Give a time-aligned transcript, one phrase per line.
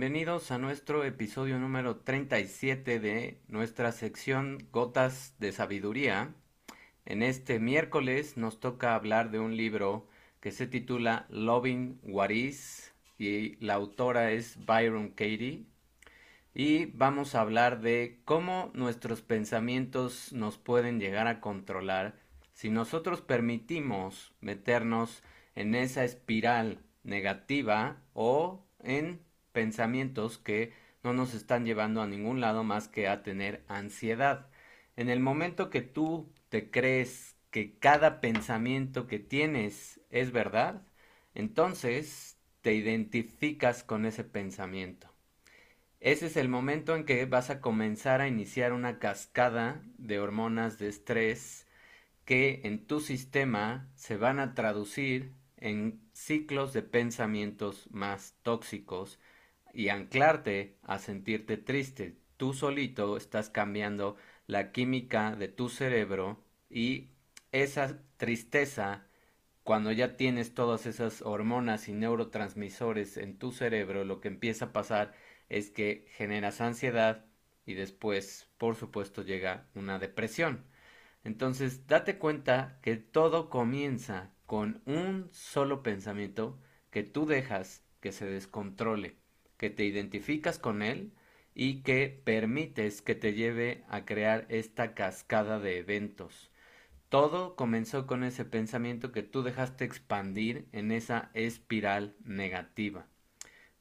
[0.00, 6.34] bienvenidos a nuestro episodio número 37 de nuestra sección Gotas de Sabiduría.
[7.04, 10.08] En este miércoles nos toca hablar de un libro
[10.40, 15.66] que se titula Loving What Is y la autora es Byron Katie.
[16.54, 22.18] Y vamos a hablar de cómo nuestros pensamientos nos pueden llegar a controlar
[22.54, 25.22] si nosotros permitimos meternos
[25.54, 30.72] en esa espiral negativa o en pensamientos que
[31.02, 34.48] no nos están llevando a ningún lado más que a tener ansiedad.
[34.96, 40.82] En el momento que tú te crees que cada pensamiento que tienes es verdad,
[41.34, 45.08] entonces te identificas con ese pensamiento.
[46.00, 50.78] Ese es el momento en que vas a comenzar a iniciar una cascada de hormonas
[50.78, 51.66] de estrés
[52.24, 59.18] que en tu sistema se van a traducir en ciclos de pensamientos más tóxicos
[59.74, 62.16] y anclarte a sentirte triste.
[62.36, 67.10] Tú solito estás cambiando la química de tu cerebro y
[67.52, 69.06] esa tristeza,
[69.64, 74.72] cuando ya tienes todas esas hormonas y neurotransmisores en tu cerebro, lo que empieza a
[74.72, 75.14] pasar
[75.48, 77.26] es que generas ansiedad
[77.66, 80.64] y después, por supuesto, llega una depresión.
[81.24, 88.26] Entonces, date cuenta que todo comienza con un solo pensamiento que tú dejas que se
[88.26, 89.19] descontrole
[89.60, 91.12] que te identificas con él
[91.54, 96.50] y que permites que te lleve a crear esta cascada de eventos.
[97.10, 103.06] Todo comenzó con ese pensamiento que tú dejaste expandir en esa espiral negativa.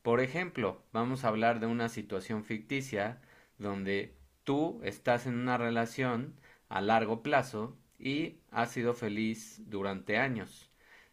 [0.02, 3.21] Por ejemplo, vamos a hablar de una situación ficticia
[3.58, 6.36] donde tú estás en una relación
[6.67, 10.69] a largo plazo y has sido feliz durante años.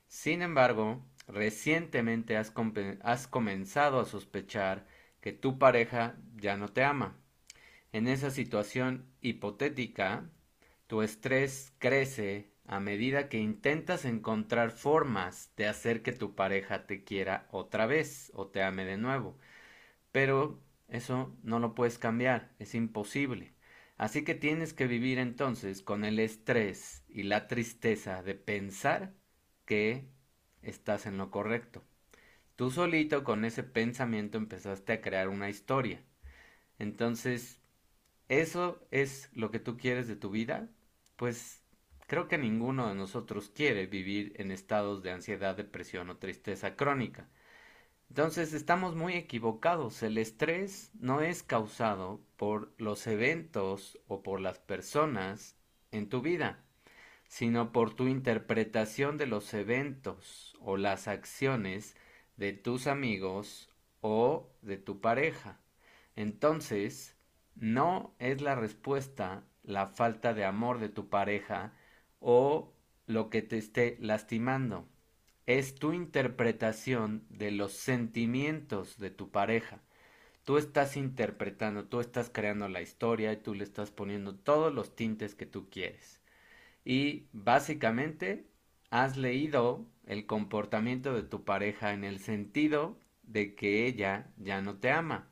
[0.08, 2.50] Sin embargo, recientemente has,
[3.28, 4.86] comenzado a sospechar
[5.20, 7.16] que tu pareja ya no te ama.
[7.92, 10.30] En esa situación hipotética,
[10.86, 17.05] tu estrés crece a medida que intentas encontrar formas de hacer que tu pareja te
[17.05, 19.39] quiera otra vez o te ame de nuevo.
[20.12, 23.55] Pero eso no lo puedes cambiar, es imposible.
[23.96, 29.14] Así que tienes que vivir entonces con el estrés y la tristeza de pensar
[29.64, 30.08] que
[30.70, 31.84] estás en lo correcto.
[32.56, 36.02] Tú solito con ese pensamiento empezaste a crear una historia.
[36.78, 37.60] Entonces,
[38.28, 40.68] ¿eso es lo que tú quieres de tu vida?
[41.16, 41.62] Pues
[42.06, 47.28] creo que ninguno de nosotros quiere vivir en estados de ansiedad, depresión o tristeza crónica.
[48.08, 50.02] Entonces estamos muy equivocados.
[50.02, 55.56] El estrés no es causado por los eventos o por las personas
[55.92, 56.65] en tu vida
[57.29, 61.97] sino por tu interpretación de los eventos o las acciones
[62.37, 63.70] de tus amigos
[64.01, 65.59] o de tu pareja.
[66.14, 67.17] Entonces,
[67.55, 71.73] no es la respuesta la falta de amor de tu pareja
[72.20, 72.73] o
[73.07, 74.89] lo que te esté lastimando.
[75.47, 79.81] Es tu interpretación de los sentimientos de tu pareja.
[80.45, 84.95] Tú estás interpretando, tú estás creando la historia y tú le estás poniendo todos los
[84.95, 86.15] tintes que tú quieres
[86.86, 88.47] y básicamente
[88.91, 94.79] has leído el comportamiento de tu pareja en el sentido de que ella ya no
[94.79, 95.29] te ama.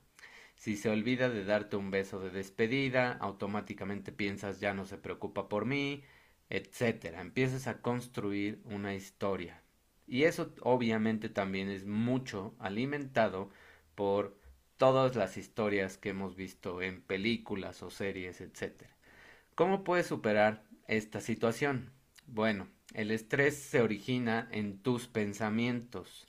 [0.56, 5.48] Si se olvida de darte un beso de despedida, automáticamente piensas ya no se preocupa
[5.48, 6.02] por mí,
[6.50, 7.20] etcétera.
[7.20, 9.62] Empiezas a construir una historia.
[10.08, 13.48] Y eso obviamente también es mucho alimentado
[13.94, 14.36] por
[14.76, 18.96] todas las historias que hemos visto en películas o series, etcétera.
[19.54, 21.92] ¿Cómo puedes superar esta situación?
[22.26, 26.28] Bueno, el estrés se origina en tus pensamientos,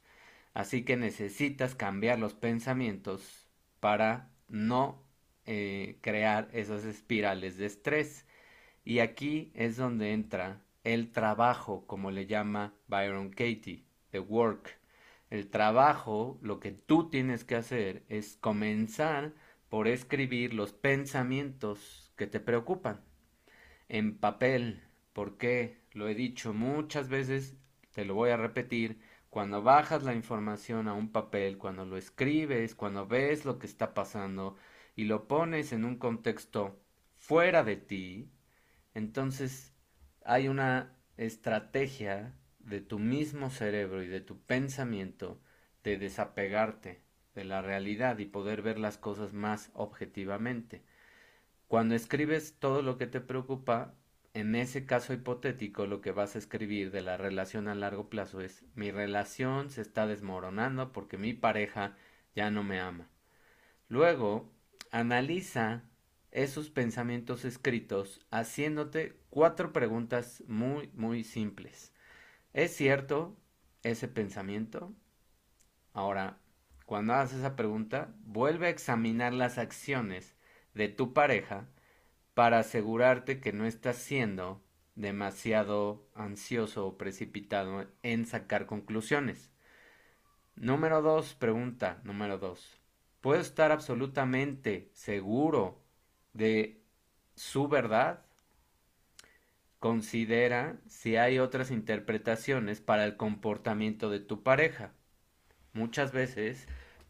[0.53, 3.47] así que necesitas cambiar los pensamientos
[3.79, 5.03] para no
[5.45, 8.25] eh, crear esas espirales de estrés.
[8.83, 14.79] Y aquí es donde entra el trabajo, como le llama Byron Katie, the work.
[15.29, 19.33] El trabajo, lo que tú tienes que hacer es comenzar
[19.69, 23.01] por escribir los pensamientos que te preocupan
[23.89, 24.83] en papel.
[25.13, 27.55] porque Lo he dicho muchas veces,
[27.93, 28.99] te lo voy a repetir.
[29.29, 33.93] Cuando bajas la información a un papel, cuando lo escribes, cuando ves lo que está
[33.93, 34.55] pasando
[34.95, 36.79] y lo pones en un contexto
[37.17, 38.31] fuera de ti,
[38.93, 39.73] entonces
[40.23, 45.41] hay una estrategia de tu mismo cerebro y de tu pensamiento
[45.83, 47.01] de desapegarte
[47.35, 50.83] de la realidad y poder ver las cosas más objetivamente.
[51.75, 53.95] Cuando escribes todo lo que te preocupa,
[54.33, 58.39] en ese caso hipotético lo que vas a escribir de la relación a largo plazo
[58.39, 61.97] es mi relación se está desmoronando porque mi pareja
[62.33, 63.09] ya no me ama.
[63.89, 64.49] Luego,
[64.89, 65.83] analiza
[66.31, 71.91] esos pensamientos escritos haciéndote cuatro preguntas muy, muy simples.
[72.53, 73.35] ¿Es cierto
[73.83, 74.93] ese pensamiento?
[75.91, 76.39] Ahora,
[76.85, 80.34] cuando hagas esa pregunta, vuelve a examinar las acciones
[80.75, 81.67] de tu pareja
[82.35, 84.61] para asegurarte que no estás siendo
[84.95, 89.51] demasiado ansioso o precipitado en sacar conclusiones.
[90.55, 92.79] Número dos, pregunta número dos.
[93.19, 95.81] ¿Puedo estar absolutamente seguro
[96.33, 96.81] de
[97.35, 98.25] su verdad?
[99.79, 104.93] Considera si hay otras interpretaciones para el comportamiento de tu pareja.
[105.73, 106.67] Muchas veces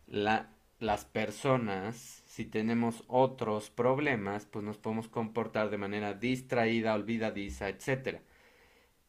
[0.07, 8.19] las personas, si tenemos otros problemas, pues nos podemos comportar de manera distraída, olvidadiza, etc.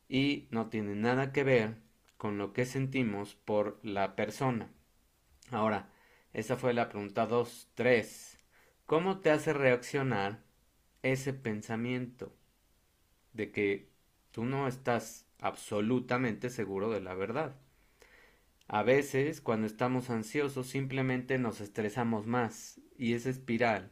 [0.09, 1.75] Y no tiene nada que ver
[2.19, 4.71] con lo que sentimos por la persona.
[5.51, 5.91] Ahora,
[6.35, 7.73] esa fue la pregunta 2.
[7.75, 8.39] 3.
[8.85, 10.45] ¿Cómo te hace reaccionar
[11.03, 12.33] ese pensamiento
[13.33, 13.91] de que
[14.31, 17.57] tú no estás absolutamente seguro de la verdad?
[18.69, 23.91] A veces, cuando estamos ansiosos, simplemente nos estresamos más y esa espiral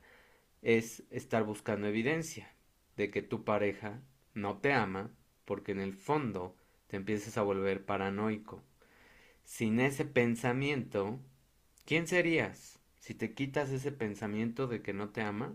[0.62, 2.55] es estar buscando evidencia
[2.97, 4.03] de que tu pareja
[4.35, 5.11] no te ama
[5.45, 6.56] porque en el fondo
[6.89, 8.62] te empiezas a volver paranoico.
[9.45, 11.21] Sin ese pensamiento,
[11.85, 12.81] ¿quién serías?
[12.99, 15.55] Si te quitas ese pensamiento de que no te ama,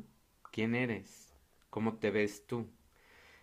[0.52, 1.34] ¿quién eres?
[1.70, 2.70] ¿Cómo te ves tú?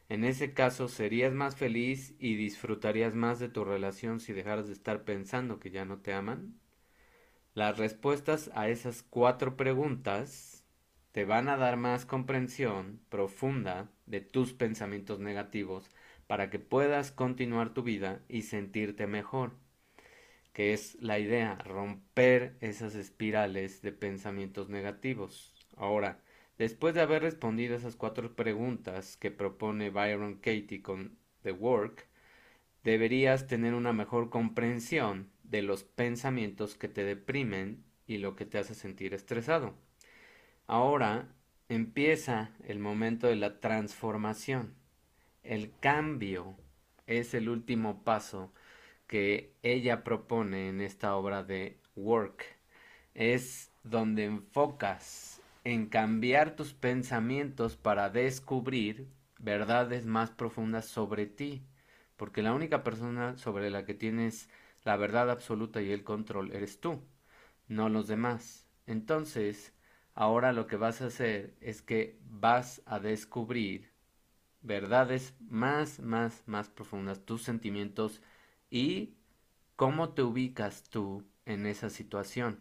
[0.09, 4.73] En ese caso, ¿serías más feliz y disfrutarías más de tu relación si dejaras de
[4.73, 6.61] estar pensando que ya no te aman?
[7.57, 10.63] Las respuestas a esas cuatro preguntas
[11.13, 15.91] te van a dar más comprensión profunda de tus pensamientos negativos
[16.27, 19.53] para que puedas continuar tu vida y sentirte mejor
[20.53, 25.55] que es la idea, romper esas espirales de pensamientos negativos.
[25.79, 26.21] Ahora,
[26.59, 32.07] después de haber respondido esas cuatro preguntas que propone Byron Katie con The Work,
[32.85, 38.59] deberías tener una mejor comprensión de los pensamientos que te deprimen y lo que te
[38.59, 39.75] hace sentir estresado.
[40.67, 41.29] Ahora
[41.69, 44.75] empieza el momento de la transformación.
[45.43, 46.57] El cambio
[47.07, 48.53] es el último paso
[49.07, 52.45] que ella propone en esta obra de Work.
[53.15, 59.09] Es donde enfocas en cambiar tus pensamientos para descubrir
[59.39, 61.63] verdades más profundas sobre ti.
[62.17, 64.49] Porque la única persona sobre la que tienes
[64.87, 67.03] la verdad absoluta y el control eres tú,
[67.67, 68.69] no los demás.
[68.87, 69.75] Entonces,
[70.15, 73.91] ahora lo que vas a hacer es que vas a descubrir
[74.63, 78.23] verdades más, más, más profundas, tus sentimientos
[78.71, 79.17] y
[79.75, 82.61] cómo te ubicas tú en esa situación.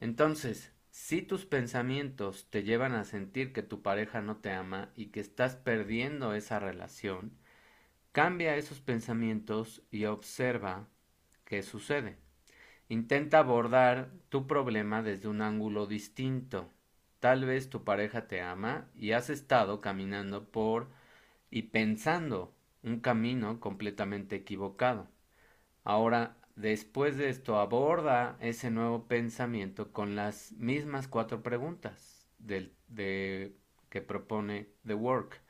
[0.00, 5.06] Entonces, si tus pensamientos te llevan a sentir que tu pareja no te ama y
[5.08, 7.36] que estás perdiendo esa relación,
[8.12, 10.88] cambia esos pensamientos y observa
[11.62, 12.16] sucede.
[12.88, 16.70] Intenta abordar tu problema desde un ángulo distinto.
[17.20, 20.88] Tal vez tu pareja te ama y has estado caminando por
[21.50, 25.08] y pensando un camino completamente equivocado.
[25.84, 34.68] Ahora, después de esto, aborda ese nuevo pensamiento con las mismas cuatro preguntas que propone
[34.86, 35.40] The Work.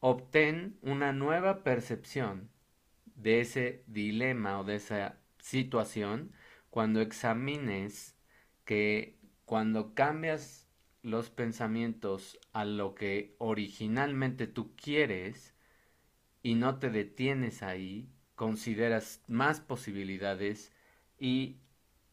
[0.00, 2.50] Obtén una nueva percepción
[3.16, 6.32] de ese dilema o de esa situación
[6.70, 8.16] cuando examines
[8.64, 10.68] que cuando cambias
[11.02, 15.54] los pensamientos a lo que originalmente tú quieres
[16.42, 20.72] y no te detienes ahí, consideras más posibilidades
[21.18, 21.58] y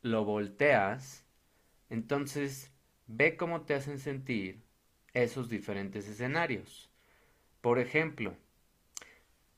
[0.02, 1.26] lo volteas,
[1.90, 2.72] entonces
[3.08, 4.64] ve cómo te hacen sentir
[5.14, 6.90] esos diferentes escenarios.
[7.62, 8.36] Por ejemplo,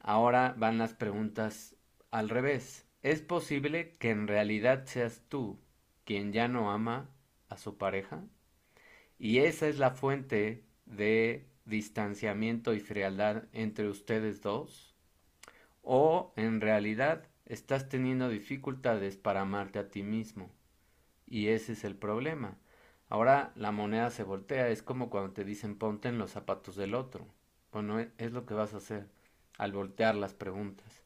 [0.05, 1.75] ahora van las preguntas
[2.12, 2.85] al revés.
[3.01, 5.59] ¿Es posible que en realidad seas tú
[6.05, 7.09] quien ya no ama
[7.50, 8.24] a su pareja?
[9.19, 14.95] Y esa es la fuente de distanciamiento y frialdad entre ustedes dos
[15.81, 20.51] o en realidad estás teniendo dificultades para amarte a ti mismo.
[21.27, 22.57] Y ese es el problema.
[23.09, 26.95] Ahora la moneda se voltea, es como cuando te dicen ponte en los zapatos del
[26.95, 27.27] otro.
[27.71, 29.07] Bueno, e, es lo que vas a hacer
[29.57, 31.03] al voltear las preguntas.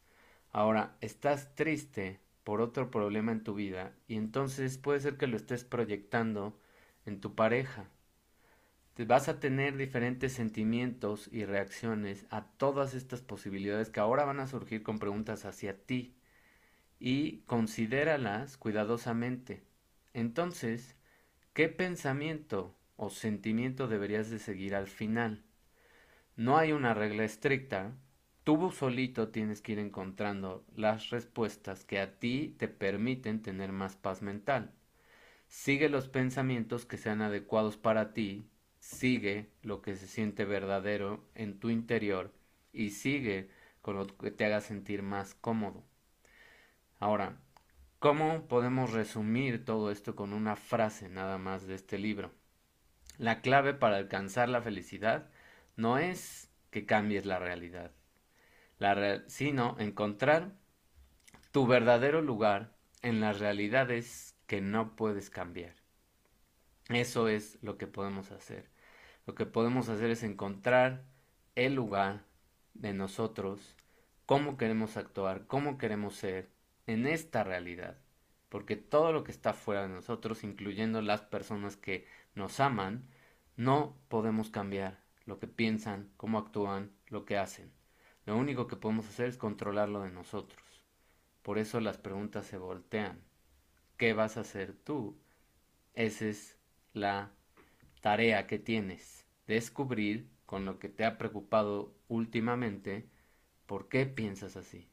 [0.52, 5.38] Ahora, estás triste por otro problema en tu vida y entonces puede ser que lo
[5.38, 6.60] estés proyectando
[7.06, 7.90] en tu pareja
[9.06, 14.48] vas a tener diferentes sentimientos y reacciones a todas estas posibilidades que ahora van a
[14.48, 16.16] surgir con preguntas hacia ti
[17.00, 19.64] y considéralas cuidadosamente.
[20.14, 20.96] Entonces,
[21.54, 25.44] ¿Qué pensamiento o sentimiento deberías de seguir al final?
[26.38, 27.92] No hay una regla estricta.
[28.50, 33.96] Tú solito tienes que ir encontrando las respuestas que a ti te permiten tener más
[33.96, 34.72] paz mental.
[35.48, 41.60] Sigue los pensamientos que sean adecuados para ti, sigue lo que se siente verdadero en
[41.60, 42.34] tu interior
[42.74, 43.52] y sigue
[43.84, 45.84] con lo que te haga sentir más cómodo.
[46.98, 47.38] Ahora,
[48.00, 52.32] ¿cómo podemos resumir todo esto con una frase nada más de este libro?
[53.20, 55.30] La clave para alcanzar la felicidad
[55.76, 57.92] no es que cambies la realidad,
[59.28, 60.54] sino encontrar
[61.52, 65.76] tu verdadero lugar en las realidades que no puedes cambiar.
[66.90, 68.70] Eso es lo que podemos hacer.
[69.26, 71.04] Lo que podemos hacer es encontrar
[71.56, 72.24] el lugar
[72.74, 73.76] de nosotros,
[74.26, 76.50] cómo queremos actuar, cómo queremos ser
[76.88, 77.98] en esta realidad.
[78.50, 83.08] Porque todo lo que está fuera de nosotros, incluyendo las personas que nos aman,
[83.56, 87.79] no podemos cambiar lo que piensan, cómo actúan, lo que hacen.
[88.30, 90.62] Lo único que podemos hacer es controlarlo de nosotros.
[91.42, 93.24] Por eso las preguntas se voltean.
[93.98, 95.18] ¿Qué vas a hacer tú?
[95.96, 96.56] Esa es
[96.94, 97.32] la
[98.02, 99.26] tarea que tienes.
[99.48, 103.10] Descubrir con lo que te ha preocupado últimamente
[103.66, 104.88] por qué piensas así.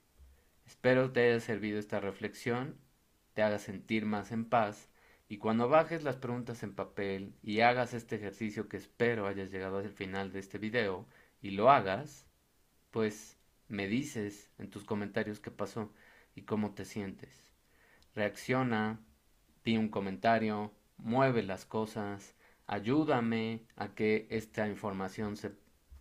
[0.64, 2.78] Espero te haya servido esta reflexión,
[3.34, 4.88] te haga sentir más en paz
[5.28, 9.76] y cuando bajes las preguntas en papel y hagas este ejercicio que espero hayas llegado
[9.76, 11.06] al final de este video
[11.42, 12.25] y lo hagas,
[12.96, 13.36] pues
[13.68, 15.92] me dices en tus comentarios qué pasó
[16.34, 17.52] y cómo te sientes.
[18.14, 19.00] Reacciona,
[19.66, 22.34] di un comentario, mueve las cosas,
[22.66, 25.52] ayúdame a que esta información se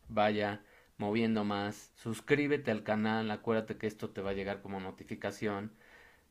[0.08, 0.64] vaya
[0.98, 1.92] moviendo más.
[1.98, 5.74] Suscríbete al canal, acuérdate que esto te va a llegar como notificación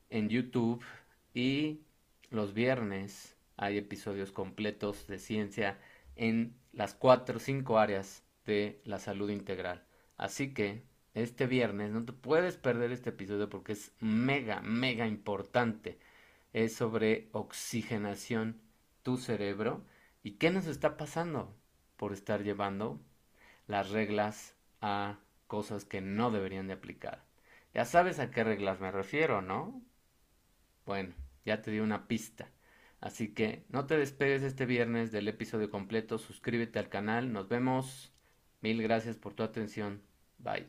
[0.09, 0.83] en YouTube
[1.35, 1.83] y
[2.30, 5.78] los viernes hay episodios completos de ciencia
[6.16, 9.85] en las cuatro o cinco áreas de la salud integral.
[10.16, 15.99] Así que este viernes no te puedes perder este episodio porque es mega, mega importante.
[16.52, 18.61] Es sobre oxigenación
[19.02, 19.85] tu cerebro
[20.23, 21.56] y qué nos está pasando
[21.97, 23.00] por estar llevando
[23.66, 27.25] las reglas a cosas que no deberían de aplicar.
[27.75, 29.83] Ya sabes a qué reglas me refiero, ¿no?
[30.87, 32.50] Bueno, ya te di una pista.
[33.00, 38.13] Así que no te despegues este viernes del episodio completo, suscríbete al canal, nos vemos.
[38.64, 40.02] Mil gracias por tu atención.
[40.38, 40.66] Bye.